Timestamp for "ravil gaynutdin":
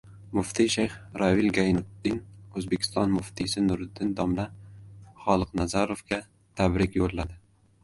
1.21-2.17